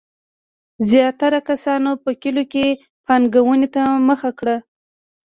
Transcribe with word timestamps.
زیاتره 0.89 1.39
کسانو 1.49 1.91
په 2.03 2.09
کلیو 2.21 2.49
کې 2.53 2.65
پانګونې 3.05 3.67
ته 3.75 3.81
مخه 4.07 4.29
کړه. 4.39 4.55